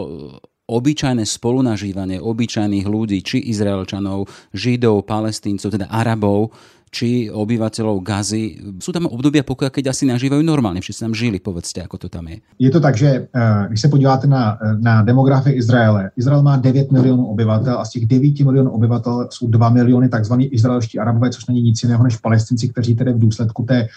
[0.72, 6.54] obyčajné spolunažívanie obyčajných ľudí, či Izraelčanov, Židov, Palestíncov, teda Arabov,
[6.92, 8.76] či obyvateľov Gazy.
[8.76, 12.28] Sú tam obdobia pokoja, keď asi nažívajú normálně, všetci tam žili, povedzte, ako to tam
[12.28, 12.44] je.
[12.58, 16.56] Je to tak, že eh, když se podíváte na, eh, na demografii Izraele, Izrael má
[16.56, 21.30] 9 milionů obyvatel a z těch 9 milionů obyvatel jsou 2 miliony takzvaní izraelští arabové,
[21.30, 23.88] což není nic jiného než palestinci, kteří tedy v důsledku té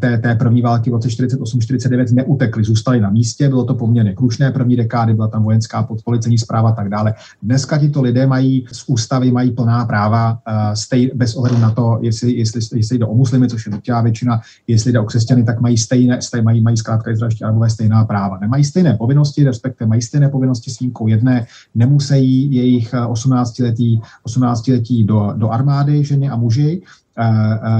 [0.00, 4.50] té, té první války v roce 48-49 neutekli, zůstali na místě, bylo to poměrně krušné
[4.50, 7.14] první dekády, byla tam vojenská podpolicení zpráva a tak dále.
[7.42, 11.98] Dneska tito lidé mají z ústavy mají plná práva, eh, stej, bez ohledu na to,
[12.02, 15.60] jestli, jestli, jestli jde o muslimy, což je drtivá většina, jestli jde o křesťany, tak
[15.60, 18.38] mají stejné, stej, mají, mají zkrátka izraelští arabové stejná práva.
[18.38, 25.32] Nemají stejné povinnosti, respektive mají stejné povinnosti s výjimkou jedné, nemusí jejich 18-letí, 18-letí do,
[25.36, 27.05] do armády ženy a muži, Eh, eh,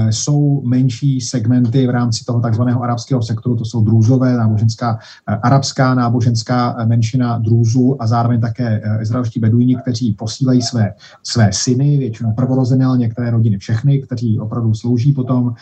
[0.09, 5.93] jsou menší segmenty v rámci toho takzvaného arabského sektoru, to jsou drůzové, náboženská, eh, arabská
[5.93, 12.85] náboženská menšina drůzů a zároveň také izraelští beduini, kteří posílají své, své syny, většinou prvorozené,
[12.85, 15.53] ale některé rodiny všechny, kteří opravdu slouží potom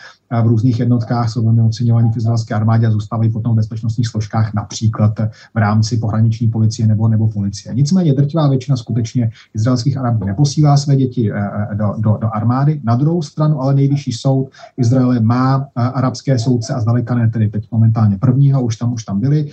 [0.42, 4.54] v různých jednotkách, jsou velmi oceňovaní v izraelské armádě a zůstávají potom v bezpečnostních složkách,
[4.54, 5.12] například
[5.54, 7.74] v rámci pohraniční policie nebo, nebo policie.
[7.74, 11.32] Nicméně drtivá většina skutečně izraelských Arabů neposílá své děti
[11.74, 12.80] do, do, do armády.
[12.84, 17.68] Na druhou stranu ale nejvyšší soud Izraele má arabské soudce a zdaleka ne tedy teď
[17.72, 19.50] momentálně prvního, už tam už tam byli.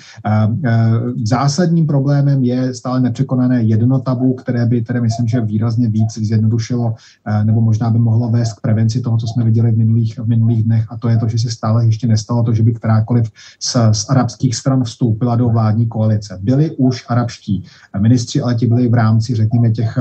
[1.24, 6.96] Zásadním problémem je stále nepřekonané jedno tabu, které by, které myslím, že výrazně víc zjednodušilo,
[7.44, 10.64] nebo možná by mohlo vést k prevenci toho, co jsme viděli v minulých, v minulých
[10.64, 13.78] dnech, a to je to, že se stále ještě nestalo to, že by kterákoliv z,
[13.92, 16.40] z arabských stran vstoupila do vládní koalice.
[16.42, 17.64] Byli už arabští
[18.00, 19.98] ministři, ale ti byli v rámci, řekněme, těch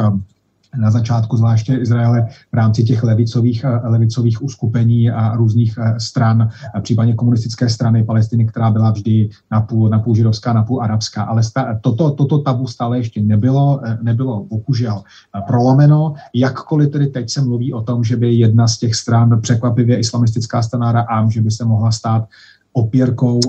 [0.77, 6.51] na začátku zvláště Izraele v rámci těch levicových, eh, levicových uskupení a různých eh, stran,
[6.83, 11.23] případně komunistické strany Palestiny, která byla vždy napůl, napůl židovská, napůl arabská.
[11.23, 11.43] Ale
[11.81, 15.03] toto, toto tabu stále ještě nebylo, eh, nebylo bohužel
[15.47, 19.99] prolomeno, jakkoliv tedy teď se mluví o tom, že by jedna z těch stran, překvapivě
[19.99, 22.29] islamistická strana Ra'am, že by se mohla stát
[22.73, 23.41] opěrkou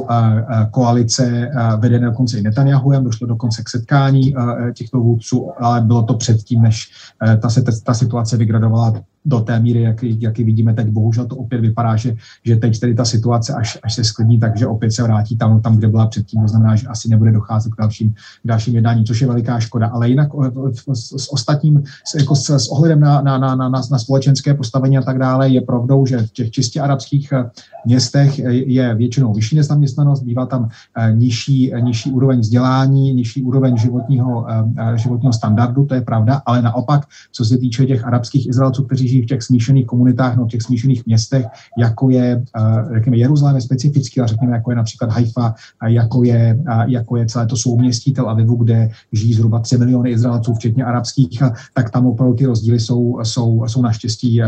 [0.72, 4.34] koalice vedené dokonce i Netanyahuem, došlo dokonce k setkání
[4.74, 6.92] těchto vůdců, ale bylo to předtím, než
[7.42, 10.88] ta, se, ta situace vygradovala do té míry, jak, jak vidíme teď.
[10.88, 14.68] Bohužel to opět vypadá, že, že teď tedy ta situace, až, až se sklidní, takže
[14.68, 16.42] opět se vrátí tam, tam, kde byla předtím.
[16.42, 18.10] To znamená, že asi nebude docházet k dalším,
[18.44, 19.88] k dalším jednáním, což je veliká škoda.
[19.88, 20.30] Ale jinak
[20.94, 24.98] s, s ostatním, s, jako s, s ohledem na, na, na, na, na společenské postavení
[24.98, 27.50] a tak dále, je pravdou, že v těch čistě arabských eh,
[27.86, 34.46] městech je většinou vyšší nezaměstnanost, bývá tam eh, nižší, nižší úroveň vzdělání, nižší úroveň životního,
[34.50, 39.13] eh, životního standardu, to je pravda, ale naopak, co se týče těch arabských Izraelců, kteří
[39.14, 41.46] žijí v těch smíšených komunitách, no v těch smíšených městech,
[41.78, 42.44] jako je,
[42.94, 45.56] řekněme, Jeruzalém specificky, ale řekněme, jako je například Haifa,
[45.88, 50.54] jako je, jako je celé to souměstí Tel Avivu, kde žijí zhruba 3 miliony Izraelců,
[50.54, 54.42] včetně arabských, tak tam opravdu ty rozdíly jsou, jsou, jsou naštěstí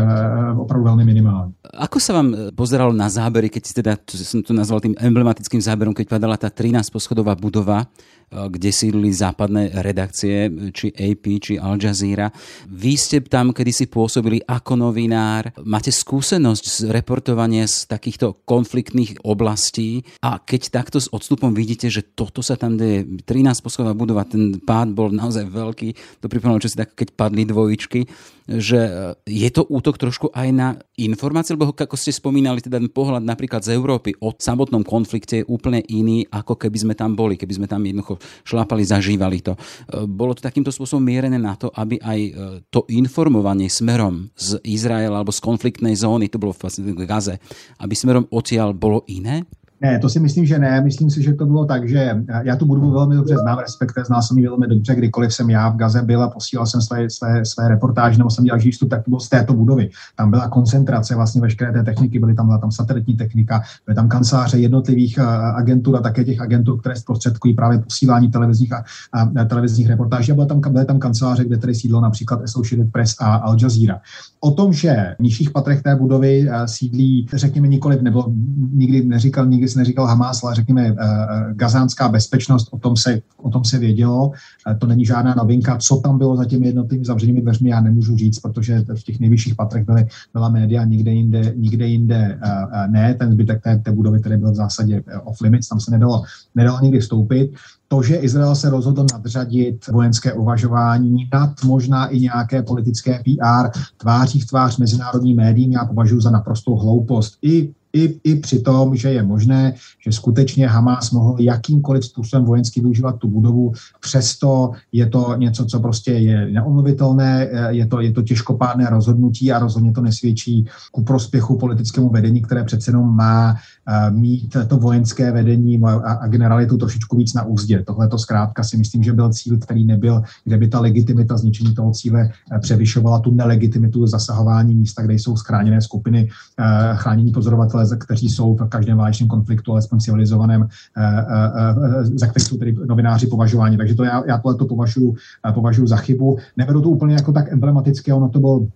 [0.56, 1.52] opravdu velmi minimální.
[1.76, 5.92] Ako sa vám pozeralo na zábery, keď si teda, som to nazval tým emblematickým záberom,
[5.92, 7.84] keď padala tá 13 poschodová budova,
[8.25, 12.28] Eh, kde sídli západné redakcie, či AP, či Al Jazeera.
[12.66, 15.54] Vy ste tam kedysi pôsobili ako novinár.
[15.62, 22.02] Máte skúsenosť z reportovania z takýchto konfliktných oblastí a keď takto s odstupom vidíte, že
[22.02, 26.72] toto sa tam deje, 13 poschodová budova, ten pád bol naozaj veľký, to pripomínalo, čo
[26.74, 28.04] si tak, keď padli dvojičky,
[28.46, 28.90] že eh,
[29.26, 33.66] je to útok trošku aj na informácie, lebo ako ste spomínali, teda ten pohľad napríklad
[33.66, 37.66] z Európy o samotnom konflikte je úplne iný, ako keby sme tam boli, keby sme
[37.66, 39.54] tam jednoducho šlápali, zažívali to.
[39.54, 42.30] E, bolo to takýmto spôsobom mierené na to, aby aj e,
[42.68, 47.38] to informovanie smerom z Izraela alebo z konfliktnej zóny, to bolo vlastne v Gaze,
[47.80, 49.44] aby smerom odtiaľ bolo iné?
[49.80, 50.80] Ne, to si myslím, že ne.
[50.80, 54.22] Myslím si, že to bylo tak, že já tu budovu velmi dobře znám, respektive znal
[54.22, 57.44] jsem ji velmi dobře, kdykoliv jsem já v Gaze byl a posílal jsem své, své,
[57.44, 59.90] své reportáže nebo jsem dělal výstup, tak to bylo z této budovy.
[60.16, 64.08] Tam byla koncentrace vlastně veškeré té techniky, byly tam, byla tam satelitní technika, byly tam
[64.08, 65.18] kanceláře jednotlivých
[65.54, 70.32] agentur a také těch agentur, které zprostředkují právě posílání televizních a, a televizních reportáží.
[70.32, 74.00] A byly tam, byly tam kanceláře, kde tady sídlo například Associated Press a Al Jazeera.
[74.40, 78.24] O tom, že v nižších patrech té budovy sídlí, řekněme, nikoliv, nebo
[78.72, 83.20] nikdy neříkal, nikdy se neříkal Hamas, ale řekněme eh, eh, gazánská bezpečnost, o tom se,
[83.36, 84.32] o tom se vědělo.
[84.70, 85.76] Eh, to není žádná novinka.
[85.78, 89.54] Co tam bylo za těmi jednotlivými zavřenými dveřmi, já nemůžu říct, protože v těch nejvyšších
[89.54, 92.38] patrech byly, byla média, nikde jinde, nikde jinde
[92.86, 93.14] ne.
[93.14, 96.22] Ten zbytek té, té budovy tedy byl v zásadě off limits, tam se nedalo,
[96.54, 97.50] nedalo nikdy vstoupit
[97.88, 104.40] to, že Izrael se rozhodl nadřadit vojenské uvažování nad možná i nějaké politické PR tváří
[104.40, 107.38] v tvář mezinárodním médiím, já považuji za naprostou hloupost.
[107.42, 112.80] I i, i při tom, že je možné, že skutečně Hamas mohl jakýmkoliv způsobem vojensky
[112.80, 118.22] využívat tu budovu, přesto je to něco, co prostě je neomluvitelné, je to, je to
[118.22, 123.56] těžkopádné rozhodnutí a rozhodně to nesvědčí ku prospěchu politickému vedení, které přece jenom má
[123.88, 127.82] eh, mít to vojenské vedení a, generalitu trošičku víc na úzdě.
[127.86, 131.74] Tohle to zkrátka si myslím, že byl cíl, který nebyl, kde by ta legitimita zničení
[131.74, 136.28] toho cíle eh, převyšovala tu nelegitimitu zasahování místa, kde jsou schráněné skupiny,
[136.58, 142.26] eh, chránění pozorovatelé kteří jsou v každém válečném konfliktu, alespoň civilizovaném, eh, eh, eh, za
[142.26, 143.76] který jsou tedy novináři považováni.
[143.76, 145.14] Takže to já, já tohle to považuji,
[145.54, 146.38] považuji za chybu.
[146.56, 148.66] Neberu to úplně jako tak emblematické, ono to bylo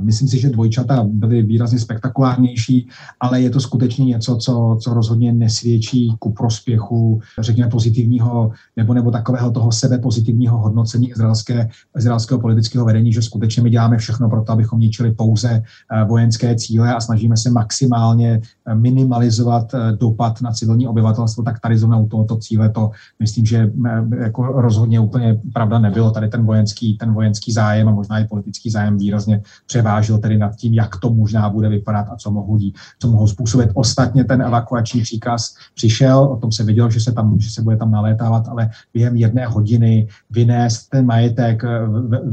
[0.00, 2.88] Myslím si, že dvojčata byly výrazně spektakulárnější,
[3.20, 9.10] ale je to skutečně něco, co, co rozhodně nesvědčí ku prospěchu, řekněme, pozitivního nebo, nebo
[9.10, 14.52] takového toho sebepozitivního hodnocení izraelské, izraelského politického vedení, že skutečně my děláme všechno pro to,
[14.52, 20.52] abychom ničili pouze eh, vojenské cíle a snažíme se maximálně eh, minimalizovat eh, dopad na
[20.52, 23.72] civilní obyvatelstvo, tak tady zrovna u tohoto cíle to myslím, že
[24.18, 26.10] jako rozhodně úplně pravda nebylo.
[26.10, 30.56] Tady ten vojenský, ten vojenský zájem a možná i politický zájem výrazně převážil tedy nad
[30.56, 33.70] tím, jak to možná bude vypadat a co mohou, dít, co mohou způsobit.
[33.74, 37.76] Ostatně ten evakuační příkaz přišel, o tom se viděl, že se, tam, že se bude
[37.76, 41.86] tam nalétávat, ale během jedné hodiny vynést ten majetek eh,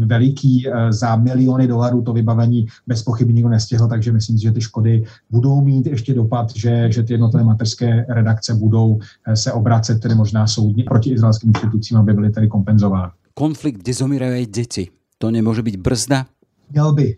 [0.05, 4.61] veliký eh, za miliony dolarů to vybavení bez pochyby nikdo nestihl, takže myslím že ty
[4.61, 9.99] škody budou mít ještě dopad, že, že ty jednotlivé mateřské redakce budou eh, se obracet
[10.01, 13.11] tedy možná soudně proti izraelským institucím, aby byly tedy kompenzovány.
[13.33, 16.25] Konflikt, kde zomírají děti, to nemůže být brzda
[16.71, 17.17] měl by.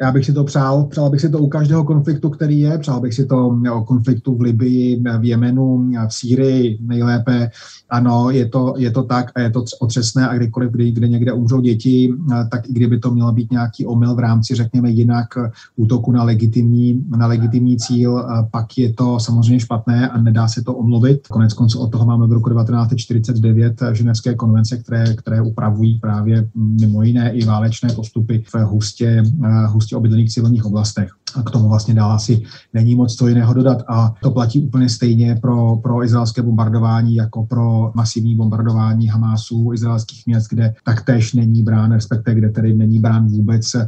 [0.00, 3.00] Já bych si to přál, přál bych si to u každého konfliktu, který je, přál
[3.00, 7.50] bych si to o konfliktu v Libii, v Jemenu, v Sýrii nejlépe,
[7.90, 11.32] ano, je to, je to tak a je to otřesné a kdykoliv, kdy, kdy někde
[11.32, 12.14] umřou děti,
[12.50, 15.28] tak i kdyby to mělo být nějaký omyl v rámci, řekněme, jinak
[15.76, 20.74] útoku na legitimní, na legitimní cíl, pak je to samozřejmě špatné a nedá se to
[20.74, 21.28] omluvit.
[21.28, 27.02] Konec konců od toho máme v roku 1949 ženevské konvence, které, které upravují právě mimo
[27.02, 29.22] jiné i válečné postupy v hustě,
[29.66, 31.17] hustě obydlených civilních oblastech.
[31.36, 32.42] A k tomu vlastně dál asi
[32.74, 33.82] není moc co jiného dodat.
[33.88, 40.26] A to platí úplně stejně pro, pro izraelské bombardování jako pro masivní bombardování Hamásu izraelských
[40.26, 43.82] měst, kde taktéž není brán, respektive kde tedy není brán vůbec uh,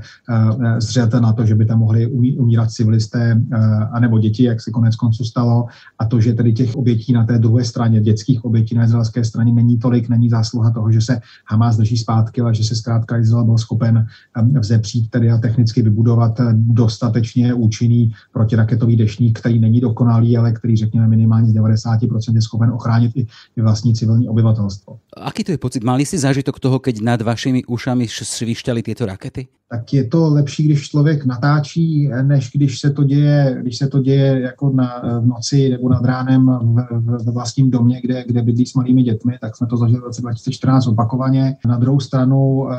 [0.78, 3.58] zřetel na to, že by tam mohli umí, umírat civilisté uh,
[3.92, 5.66] anebo děti, jak se konec konců stalo.
[5.98, 9.52] A to, že tedy těch obětí na té druhé straně, dětských obětí na izraelské straně
[9.52, 13.44] není tolik, není zásluha toho, že se Hamás drží zpátky, ale že se zkrátka Izrael
[13.44, 14.06] byl schopen
[14.42, 20.76] um, vzepřít tedy a technicky vybudovat dostatečně účinný protiraketový dešník, který není dokonalý, ale který
[20.76, 24.98] řekněme minimálně z 90% je schopen ochránit i, i vlastní civilní obyvatelstvo.
[25.16, 25.84] Aký to je pocit?
[25.84, 29.59] Mali si zážitok toho, keď nad vašimi ušami svišťali tieto rakety?
[29.72, 33.98] Tak je to lepší, když člověk natáčí, než když se to děje, když se to
[33.98, 38.42] děje jako na, v noci nebo nad ránem v, v, v vlastním domě, kde, kde
[38.42, 41.56] bydlí s malými dětmi, tak jsme to zažili v roce 2014 opakovaně.
[41.66, 42.76] Na druhou stranu eh,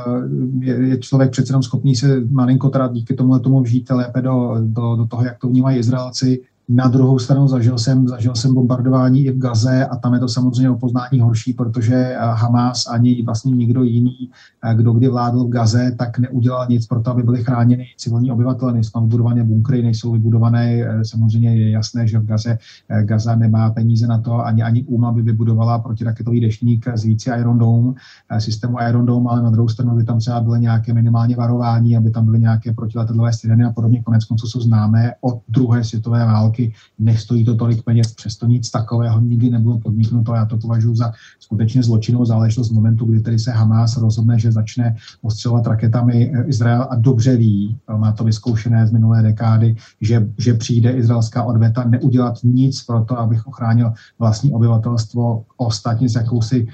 [0.60, 4.56] je, je člověk přece jenom schopný se malinko teda díky tomu tomu vžít lépe do,
[4.60, 9.26] do, do toho, jak to vnímají Izraelci na druhou stranu zažil jsem, zažil jsem bombardování
[9.26, 13.24] i v Gaze a tam je to samozřejmě o poznání horší, protože eh, Hamas ani
[13.24, 14.30] vlastně nikdo jiný,
[14.64, 18.32] eh, kdo kdy vládl v Gaze, tak neudělal nic pro to, aby byly chráněny civilní
[18.32, 18.74] obyvatele.
[18.74, 22.58] Nejsou tam vybudované bunkry, nejsou vybudované, eh, samozřejmě je jasné, že v Gaze
[23.02, 27.58] Gaza nemá peníze na to, ani, ani UMA by vybudovala protiraketový deštník z více Iron
[27.58, 27.94] Dome,
[28.38, 32.12] systému Iron Dome, ale na druhou stranu by tam třeba byly nějaké minimálně varování, aby
[32.12, 34.04] tam byly nějaké protiletadlové střely a podobně.
[34.04, 38.72] Konec konců jsou známé od druhé světové války války, nestojí to tolik peněz, přesto nic
[38.72, 40.34] takového nikdy nebylo podniknuto.
[40.34, 44.52] Já to považuji za skutečně zločinnou záležitost v momentu, kdy tedy se Hamas rozhodne, že
[44.52, 50.54] začne ostřelovat raketami Izrael a dobře ví, má to vyzkoušené z minulé dekády, že, že
[50.54, 56.68] přijde izraelská odveta neudělat nic pro to, abych ochránil vlastní obyvatelstvo ostatně s jakousi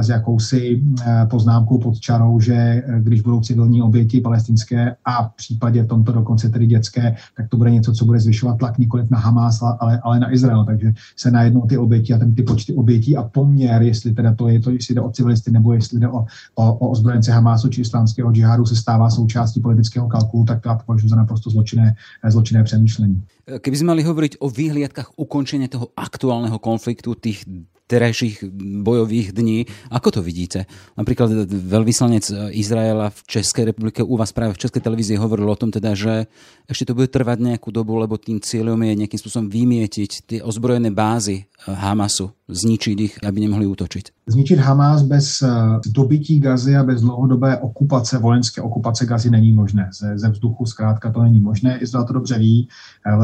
[0.00, 5.34] s jakousi eh, poznámkou pod čarou, že eh, když budou civilní oběti palestinské a v
[5.34, 9.18] případě tomto dokonce tedy dětské, tak to bude něco, co bude zvyšovat tlak nikoliv na
[9.18, 10.64] Hamas, ale, ale na Izrael.
[10.64, 14.48] Takže se najednou ty oběti a ten ty počty obětí a poměr, jestli teda to
[14.48, 17.80] je to, jestli jde o civilisty nebo jestli jde o, o, o ozbrojence Hamásu či
[17.80, 22.30] islámského džihádu, se stává součástí politického kalkulu, tak to já považuji za naprosto zločinné, eh,
[22.30, 23.22] zločinné přemýšlení.
[23.42, 27.42] Keby sme mali hovoriť o výhliadkách ukončenia toho aktuálneho konfliktu, tých
[27.90, 28.48] terajších
[28.80, 29.68] bojových dní.
[29.92, 30.64] Ako to vidíte?
[30.96, 35.68] Napríklad veľvyslanec Izraela v Českej republike u vás práve v Českej televízii hovoril o tom
[35.68, 36.24] teda, že
[36.64, 40.88] ešte to bude trvať nejakú dobu, lebo tým cieľom je nejakým spôsobom vymietiť tie ozbrojené
[40.88, 44.24] bázy Hamasu, zničiť ich, aby nemohli útočiť.
[44.26, 45.42] Zničit Hamas bez
[45.86, 49.90] dobytí Gazy a bez dlouhodobé okupace, vojenské okupace Gazy není možné.
[49.92, 51.78] Ze, ze vzduchu zkrátka to není možné.
[51.78, 52.68] Izrael to dobře ví.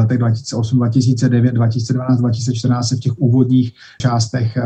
[0.09, 4.57] Letech 2008, 2009, 2012, 2014 se v těch úvodních částech,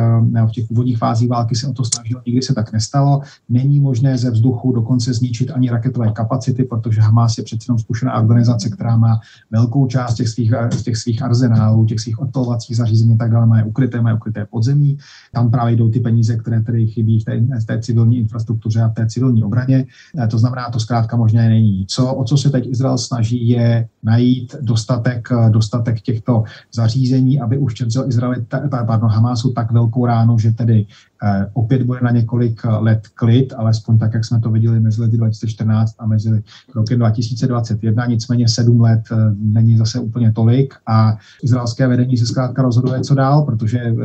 [0.47, 3.21] v těch úvodních fázích války se o to snažilo, nikdy se tak nestalo.
[3.49, 8.19] Není možné ze vzduchu dokonce zničit ani raketové kapacity, protože Hamas je přece jenom zkušená
[8.19, 9.19] organizace, která má
[9.51, 10.51] velkou část těch svých,
[10.83, 14.45] těch svých arzenálů, těch svých odpolovacích zařízení tak dále, má je ukryté, má je ukryté
[14.45, 14.97] podzemí.
[15.33, 18.87] Tam právě jdou ty peníze, které tedy chybí v té, v té civilní infrastruktuře a
[18.87, 19.85] v té civilní obraně.
[20.23, 21.85] E, to znamená, to zkrátka možné není.
[21.87, 26.43] Co, o co se teď Izrael snaží, je najít dostatek, dostatek těchto
[26.73, 28.45] zařízení, aby uštědřil Izraeli,
[28.87, 31.12] pardon, Hamásu tak velkou ránu, že tedy Eh,
[31.53, 35.95] opět bude na několik let klid, alespoň tak, jak jsme to viděli mezi lety 2014
[35.99, 36.43] a mezi
[36.75, 38.05] rokem 2021.
[38.05, 43.15] Nicméně sedm let eh, není zase úplně tolik a izraelské vedení se zkrátka rozhoduje, co
[43.15, 43.95] dál, protože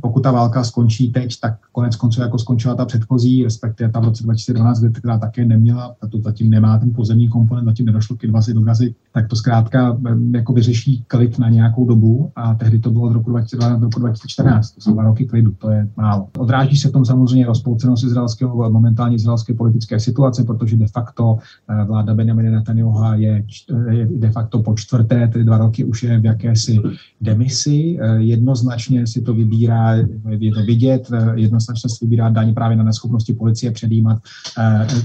[0.00, 4.04] pokud ta válka skončí teď, tak konec konců jako skončila ta předchozí, respektive ta v
[4.04, 8.24] roce 2012, která také neměla, a to zatím nemá ten pozemní komponent, zatím nedošlo k
[8.24, 9.98] invazi do Gazy, tak to zkrátka
[10.34, 14.00] jako vyřeší klid na nějakou dobu a tehdy to bylo od roku 2012 do roku
[14.00, 16.28] 2014, to jsou dva roky klidu, to je málo.
[16.42, 21.84] Odráží se v tom samozřejmě rozpolcenost izraelského, momentální izraelské politické situace, protože de facto eh,
[21.84, 23.44] vláda Benjamina Netanyahu je,
[23.90, 26.78] je de facto po čtvrté, tedy dva roky už je v jakési
[27.20, 27.98] demisi.
[28.00, 29.94] Eh, jednoznačně si to vybírá,
[30.38, 34.18] je to vidět, eh, jednoznačně si vybírá daň právě na neschopnosti policie předjímat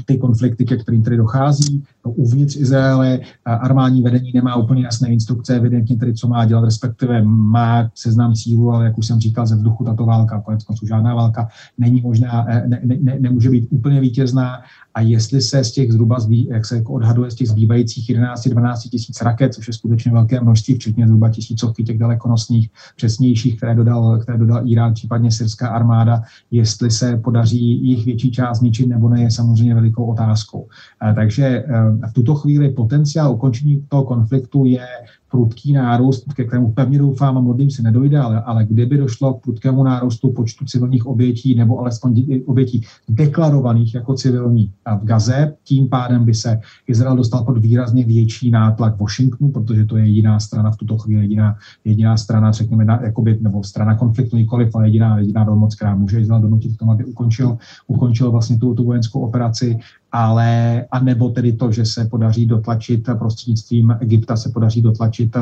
[0.06, 1.84] ty konflikty, ke kterým tedy dochází.
[2.04, 7.89] Uvnitř Izraele armádní vedení nemá úplně jasné instrukce, evidentně tedy, co má dělat, respektive má
[7.95, 11.27] seznam cílů, ale jak už jsem říkal, ze vzduchu tato válka, konec konců žádná válka
[11.28, 14.63] válka není možná, eh, ne, ne, ne, nemůže být úplně vítězná
[14.97, 18.89] a jestli se z těch zhruba, zbý, jak se jako odhaduje, z těch zbývajících 11-12
[18.89, 24.19] tisíc raket, což je skutečně velké množství, včetně zhruba tisícovky těch dalekonosných, přesnějších, které dodal,
[24.19, 29.21] které dodal Irán, případně syrská armáda, jestli se podaří jich větší část zničit nebo ne,
[29.21, 30.67] je samozřejmě velikou otázkou.
[31.10, 31.63] Eh, takže eh,
[32.10, 34.88] v tuto chvíli potenciál ukončení toho konfliktu je
[35.31, 39.41] prudký nárůst, ke kterému pevně doufám a modlím se nedojde, ale, ale kdyby došlo k
[39.41, 46.26] prudkému nárůstu počtu civilních obětí nebo alespoň obětí deklarovaných jako civilní v Gaze, tím pádem
[46.26, 50.78] by se Izrael dostal pod výrazně větší nátlak Washingtonu, protože to je jediná strana v
[50.78, 55.43] tuto chvíli, jediná, jediná strana, řekněme, na, jakoby, nebo strana konfliktu nikoliv, ale jediná, jediná
[55.43, 59.80] velmoc, která může Izrael donutit k tomu, aby ukončil, ukončil vlastně tu, tu vojenskou operaci
[60.12, 65.38] ale a nebo tedy to, že se podaří dotlačit prostřednictvím Egypta, se podaří dotlačit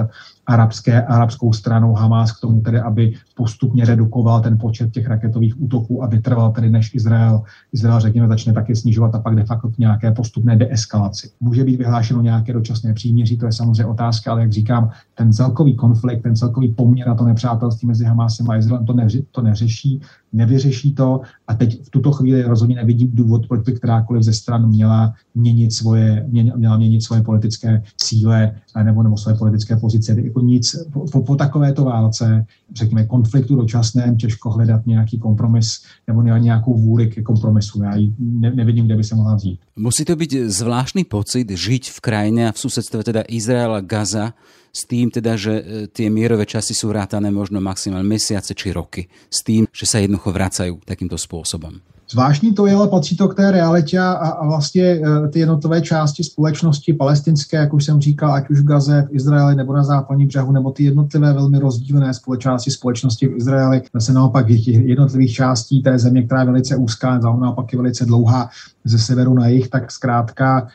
[0.48, 6.04] arabské, arabskou stranou Hamas k tomu tedy, aby postupně redukoval ten počet těch raketových útoků,
[6.04, 7.42] aby trval tedy, než Izrael,
[7.74, 11.30] Izrael řekněme, začne taky snižovat a pak de facto k nějaké postupné deeskalaci.
[11.40, 15.76] Může být vyhlášeno nějaké dočasné příměří, to je samozřejmě otázka, ale jak říkám, ten celkový
[15.76, 20.02] konflikt, ten celkový poměr na to nepřátelství mezi Hamasem a Izraelem to, neři, to neřeší,
[20.36, 24.70] nevyřeší to a teď v tuto chvíli rozhodně nevidím důvod, proč by kterákoliv ze stran
[24.70, 26.26] měla měnit svoje,
[26.56, 30.16] měla měnit svoje politické cíle nebo, nebo svoje politické pozice.
[30.22, 36.74] Jako nic, po, po takovéto válce, řekněme, konfliktu dočasném, těžko hledat nějaký kompromis nebo nějakou
[36.74, 37.84] vůli ke kompromisu.
[37.84, 39.60] Já ji ne, nevidím, kde by se mohla vzít.
[39.76, 44.34] Musí to být zvláštní pocit žít v krajině a v susedstve teda Izraela, Gaza,
[44.76, 49.08] s tým teda, že e, tie mierové časy sú rátané možno maximálne mesiace či roky.
[49.32, 51.80] S tým, že sa jednoducho vracajú takýmto spôsobom.
[52.12, 55.82] Zvláštní to je, ale patří to k té realitě a, a vlastně e, ty jednotlivé
[55.82, 59.84] části společnosti palestinské, jak už jsem říkal, ať už v Gaze, v Izraeli nebo na
[59.84, 65.34] západním břehu, nebo ty jednotlivé velmi rozdílné společnosti společnosti v Izraeli, se naopak těch jednotlivých
[65.34, 68.50] částí té země, která je velice úzká, naopak je velice dlouhá
[68.84, 70.68] ze severu na jih, tak zkrátka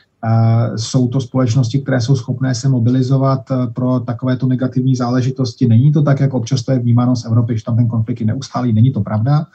[0.75, 5.67] jsou to společnosti, které jsou schopné se mobilizovat eh, pro takovéto negativní záležitosti.
[5.67, 8.25] Není to tak, jak občas to je vnímáno z Evropy, že tam ten konflikt je
[8.25, 9.47] neustálý, není to pravda.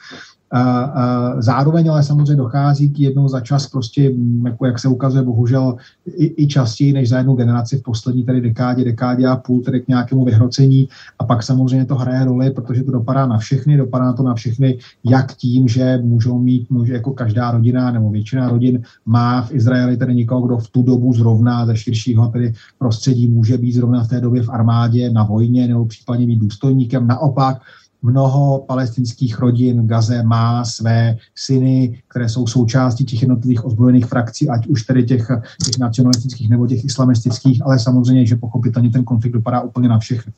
[1.39, 4.13] Zároveň ale samozřejmě dochází k jednou za čas prostě,
[4.45, 5.75] jako jak se ukazuje, bohužel
[6.05, 9.81] i, i častěji než za jednu generaci v poslední tady dekádě, dekádě a půl, tedy
[9.81, 10.89] k nějakému vyhrocení.
[11.19, 14.77] A pak samozřejmě to hraje roli, protože to dopadá na všechny, dopadá to na všechny,
[15.03, 19.97] jak tím, že můžou mít, může jako každá rodina nebo většina rodin má v Izraeli
[19.97, 24.07] tedy někoho, kdo v tu dobu zrovna ze širšího tedy prostředí může být zrovna v
[24.07, 27.07] té době v armádě, na vojně nebo případně být důstojníkem.
[27.07, 27.57] Naopak,
[28.01, 34.67] mnoho palestinských rodin Gaze má své syny, které jsou součástí těch jednotlivých ozbrojených frakcí, ať
[34.67, 35.27] už tedy těch,
[35.65, 40.33] těch nacionalistických nebo těch islamistických, ale samozřejmě, že pochopitelně ten konflikt dopadá úplně na všechny.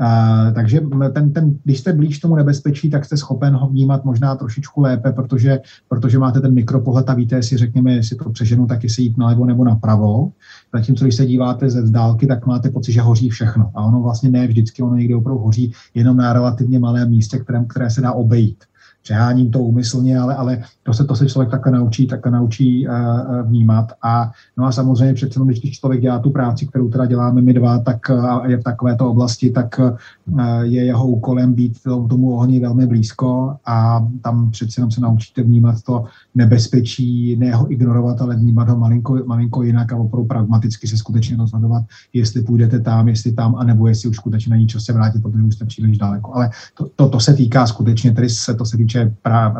[0.00, 0.80] Uh, takže
[1.12, 5.12] ten, ten, když jste blíž tomu nebezpečí, tak jste schopen ho vnímat možná trošičku lépe,
[5.12, 9.18] protože, protože máte ten mikropohled a víte, jestli řekněme, jestli to přeženu, tak jestli jít
[9.18, 10.32] nalevo nebo napravo.
[10.74, 13.70] Zatímco když se díváte ze vzdálky, tak máte pocit, že hoří všechno.
[13.74, 17.64] A ono vlastně ne vždycky, ono někdy opravdu hoří jenom na relativně malém místě, které,
[17.64, 18.64] které se dá obejít
[19.02, 22.94] přeháním to úmyslně, ale, ale to se, to se člověk takhle naučí, takhle naučí uh,
[23.42, 23.92] vnímat.
[24.02, 27.78] A, no a samozřejmě přece, když člověk dělá tu práci, kterou teda děláme my dva,
[27.78, 32.86] tak uh, je v takovéto oblasti, tak uh, je jeho úkolem být tomu ohni velmi
[32.86, 36.04] blízko a tam přece jenom se naučíte vnímat to
[36.34, 41.36] nebezpečí, ne ho ignorovat, ale vnímat ho malinko, malinko jinak a opravdu pragmaticky se skutečně
[41.36, 45.44] rozhodovat, jestli půjdete tam, jestli tam, anebo jestli už skutečně není čas se vrátit, protože
[45.44, 46.34] už jste příliš daleko.
[46.34, 49.14] Ale to, to, to se týká skutečně, tedy se to se týče týče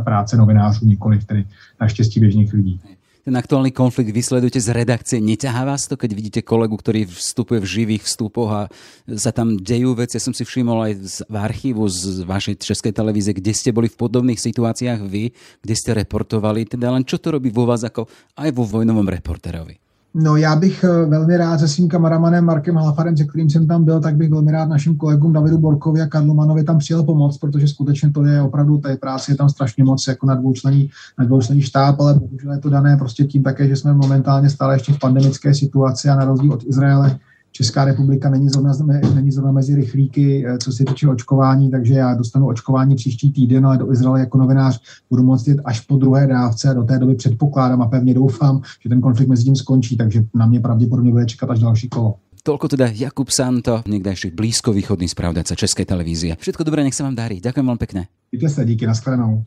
[0.04, 1.44] práce novinářů, nikoli tedy
[1.80, 2.80] naštěstí běžných lidí.
[3.22, 5.22] Ten aktuálny konflikt vysledujete z redakcie.
[5.22, 8.62] Neťahá vás to, keď vidíte kolegu, ktorý vstupuje v živých vstupoch a
[9.14, 10.18] sa tam dejú veci?
[10.18, 10.92] Ja som si všimol aj
[11.30, 15.30] v archívu z vašej českej televízie, kde ste boli v podobných situáciách vy,
[15.62, 16.66] kde ste reportovali.
[16.66, 18.10] Teda len čo to robí vo vás ako
[18.42, 19.91] aj vo vojnovom reporterovi?
[20.14, 23.84] No já bych eh, velmi rád se svým kamaramanem Markem Halafarem, se kterým jsem tam
[23.84, 27.38] byl, tak bych velmi rád našim kolegům Davidu Borkovi a Karlu Manovi tam přijel pomoc,
[27.38, 31.24] protože skutečně to je opravdu, té práce je tam strašně moc jako na dvoučlení, na
[31.24, 34.92] dvoučlení štáb, ale bohužel je to dané prostě tím také, že jsme momentálně stále ještě
[34.92, 37.18] v pandemické situaci a na rozdíl od Izraele
[37.52, 38.72] Česká republika není zrovna,
[39.14, 43.66] není zrovna mezi rychlíky, eh, co se týče očkování, takže já dostanu očkování příští týden,
[43.66, 44.80] ale do Izraele jako novinář
[45.10, 46.74] budu moct jít až po druhé dávce.
[46.74, 50.46] Do té doby předpokládám a pevně doufám, že ten konflikt mezi tím skončí, takže na
[50.46, 52.14] mě pravděpodobně bude čekat až další kolo.
[52.42, 56.34] Toľko teda Jakub Santo, niekdajší blízkovýchodný správdaca Českej televízie.
[56.34, 57.38] Všetko dobré, nech sa vám darí.
[57.38, 58.10] Ďakujem veľmi pekne.
[58.34, 59.46] Díky sa, díky, nashledanou.